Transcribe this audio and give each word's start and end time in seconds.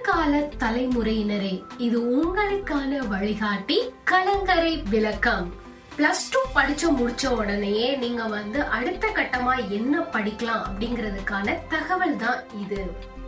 எதிர்கால 0.00 0.48
தலைமுறையினரே 0.58 1.62
இது 1.78 1.98
உங்களுக்கான 2.18 3.08
வழிகாட்டி 3.08 3.76
கலங்கரை 4.04 4.82
விளக்கம். 4.90 5.59
பிளஸ் 6.00 6.28
டூ 6.32 6.40
படிச்சு 6.52 6.86
முடிச்ச 6.98 7.26
உடனேயே 7.38 7.96
நீங்க 7.96 8.22
வந்து 8.24 8.58
அடுத்த 8.76 9.06
கட்டமா 9.16 9.54
என்ன 9.68 10.02
படிக்கலாம் 10.14 10.62
அப்படிங்கிறதுக்கான 10.68 11.56
தகவல் 11.68 12.16
தான் 12.16 12.40
இது. 12.60 12.78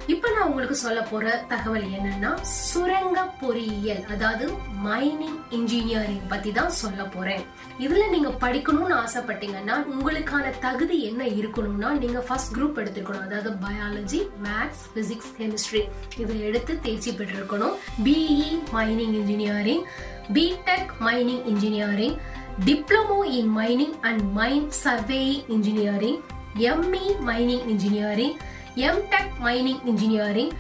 இப்ப 0.07 0.31
நான் 0.31 0.47
உங்களுக்கு 0.47 0.75
சொல்ல 0.75 1.01
போற 1.03 1.45
தகவல் 1.49 1.85
என்னன்னா 1.97 2.31
சுரங்க 2.43 3.19
பொறியியல் 3.41 4.05
அதாவது 4.15 4.47
மைனிங் 4.87 5.37
இன்ஜினியரிங் 5.51 6.25
பத்தி 6.29 6.53
தான் 6.53 6.71
சொல்ல 6.71 7.03
போறேன். 7.05 7.45
இதுல 7.79 8.09
நீங்க 8.11 8.29
படிக்கணும்னு 8.45 8.97
ஆசைப்பட்டீங்கன்னா 9.05 9.77
உங்களுக்கான 9.93 10.59
தகுதி 10.67 11.03
என்ன 11.11 11.25
இருக்கணும்னா 11.25 11.91
நீங்க 11.99 12.21
ஃபர்ஸ்ட் 12.21 12.55
குரூப் 12.57 12.81
எடுத்துக்கணும் 12.85 13.27
அதாவது 13.29 13.53
பயாலஜி 13.67 14.23
மேத்ஸ் 14.47 14.85
பிசிக்ஸ் 14.97 15.33
கெமிஸ்ட்ரி 15.39 15.85
இதை 16.19 16.41
எடுத்து 16.41 16.81
தேர்ச்சி 16.81 17.11
பெற்றிருக்கணும். 17.11 17.77
BE 18.05 18.51
mining 18.73 19.17
engineering 19.23 19.85
BTech 20.33 20.93
mining 21.01 21.45
engineering 21.47 22.19
diploma 22.65 23.25
in 23.25 23.59
mining 23.59 24.01
and 24.01 24.39
mine 24.39 24.69
surveying 24.85 25.45
engineering 25.49 26.19
ME 26.59 27.05
mining 27.27 27.69
engineering 27.69 28.37
MTech 28.77 29.33
mining 29.43 29.81
engineering 29.85 30.51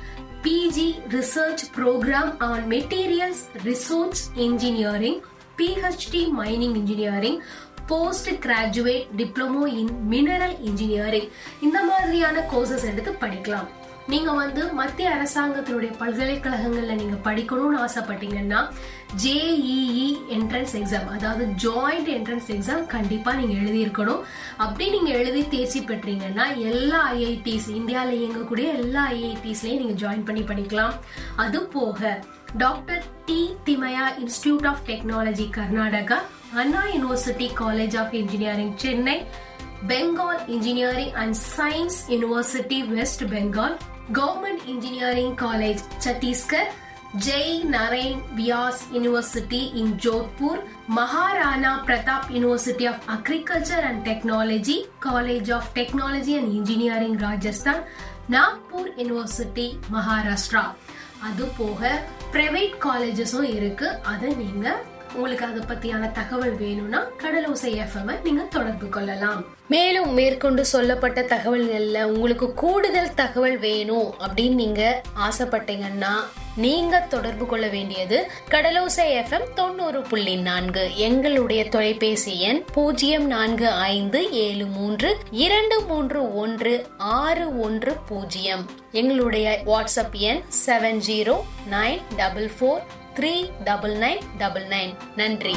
PG 0.43 0.95
research 1.11 1.65
programme 1.77 2.41
on 2.41 2.71
materials 2.71 3.43
resource 3.65 4.25
engineering 4.35 5.21
PhD 5.59 6.23
mining 6.39 6.75
engineering 6.75 7.43
post 7.87 8.31
graduate 8.31 9.07
diploma 9.17 9.67
in 9.67 9.91
mineral 10.11 10.57
engineering 10.61 11.29
இந்த 11.61 11.85
மாதிரியான 11.85 12.49
courses 12.53 12.85
எடுத்து 12.85 13.13
படிக்கலாம். 13.21 13.69
நீங்க 14.09 14.33
வந்து 14.33 14.73
மத்திய 14.73 15.11
அரசாங்கத்தினுடைய 15.11 15.93
பல்கலைக்கழகங்கள்ல 15.99 16.95
நீங்க 16.95 17.31
படிக்கணும்னு 17.31 17.79
ஆசைப்பட்டீங்கன்னா 17.87 18.69
ஜேஇஇ 19.23 20.09
என்ட்ரன்ஸ் 20.29 20.75
எக்ஸாம் 20.75 21.09
அதாவது 21.09 21.45
ஜாயிண்ட் 21.45 22.09
என்ட்ரன்ஸ் 22.09 22.49
எக்ஸாம் 22.49 22.87
கண்டிப்பா 22.87 23.35
நீங்க 23.35 23.55
எழுதியிருக்கணும். 23.55 24.23
அப்படி 24.57 24.91
நீங்க 24.91 25.11
எழுதி 25.11 25.49
தேர்ச்சி 25.49 25.81
பெற்றீங்கன்னா 25.81 26.57
எல்லா 26.57 27.13
ஐஐடிஸ் 27.13 27.69
இந்தியாவில் 27.75 28.21
இயங்கக்கூடிய 28.21 28.75
எல்லா 28.75 29.11
ஐஐடிஸ்லயும் 29.11 29.87
நீங்க 29.87 30.07
ஜாயின் 30.07 30.25
பண்ணி 30.25 30.41
படிக்கலாம் 30.41 30.93
அது 31.37 31.67
போக 31.67 32.21
doctor 32.57 33.05
T 33.25 33.51
Thimmaiah 33.65 34.07
institute 34.19 34.67
of 34.67 34.85
technology 34.87 35.51
Karnataka 35.57 36.19
Anna 36.55 36.85
university 36.85 37.51
college 37.59 37.99
of 37.99 38.15
engineering 38.15 38.77
Chennai 38.77 39.23
Bengal 39.89 40.49
engineering 40.49 41.13
and 41.13 41.37
science 41.57 41.97
university 42.09 42.87
West 42.87 43.25
Bengal 43.25 43.77
government 44.11 44.61
engineering 44.67 45.35
college 45.35 45.83
Chhattisgarh 46.05 46.71
Jai 47.17 47.65
Narain 47.71 48.21
Vyas 48.37 48.83
university 48.93 49.75
in 49.75 49.93
Jodhpur 49.97 50.61
Maharana 50.89 51.85
Pratap 51.87 52.31
university 52.31 52.89
of 52.89 53.03
agriculture 53.09 53.81
and 53.81 54.09
technology 54.09 54.85
college 55.05 55.53
of 55.53 55.69
technology 55.75 56.37
and 56.39 56.53
engineering 56.55 57.19
Rajasthan 57.19 57.83
Nagpur 58.31 58.91
university 58.97 59.79
Maharashtra 59.93 60.65
அது 61.21 61.45
போக 61.59 62.03
private 62.33 62.75
காலேஜஸும் 62.81 63.55
இருக்கு. 63.55 63.99
அதை 64.03 64.35
நீங்க 64.35 64.77
உங்களுக்கு 65.15 65.45
அதை 65.45 65.63
பத்தியான 65.63 66.13
தகவல் 66.13 66.57
வேணும்னா 66.57 67.07
கடலோசை 67.23 67.81
FM 67.83 68.23
நீங்க 68.23 68.43
தொடர்பு 68.43 68.89
கொள்ளலாம். 68.89 69.45
மேலும் 69.69 70.13
மேற்கொண்டு 70.13 70.65
சொல்லப்பட்ட 70.65 71.21
தகவல்கள்ல 71.21 72.03
உங்களுக்கு 72.03 72.55
கூடுதல் 72.55 73.15
தகவல் 73.15 73.59
வேணும் 73.59 74.15
அப்படின்னு 74.21 74.55
நீங்க 74.55 75.03
ஆசைப்பட்டீங்கன்னா 75.29 76.15
நீங்க 76.57 76.99
தொடர்பு 76.99 77.47
கொள்ள 77.47 77.69
வேண்டியது 77.69 78.31
கடலோசை 78.51 79.07
எஃப்எம் 79.21 79.53
தொண்ணூறு 79.55 80.03
புள்ளி 80.03 80.37
நான்கு. 80.37 80.97
எங்களுடைய 80.97 81.69
தொலைபேசி 81.69 82.41
எண் 82.41 82.65
பூஜ்ஜியம் 82.73 83.27
நான்கு 83.27 83.69
ஐந்து 83.71 84.33
ஏழு 84.33 84.67
மூன்று 84.67 85.19
இரண்டு 85.31 85.81
மூன்று 85.81 86.35
ஒன்று 86.35 86.87
ஆறு 86.99 87.61
ஒன்று 87.61 87.95
பூஜ்ஜியம். 88.09 88.71
எங்களுடைய 88.93 89.61
வாட்ஸ்அப் 89.67 90.13
எண் 90.13 90.43
seven 90.67 91.01
zero 91.07 91.37
nine 91.71 92.01
double 92.17 92.51
four 92.61 92.83
three 93.19 93.33
double 93.65 93.97
nine 94.05 94.23
double 94.39 94.69
nine 94.75 94.93
நன்றி. 95.17 95.55